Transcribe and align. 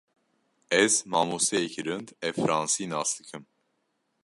Ez 0.83 0.93
mamosteyekî 1.11 1.81
rind 1.87 2.07
ê 2.27 2.29
fransî 2.41 2.85
nas 2.91 3.09
dikim. 3.17 3.43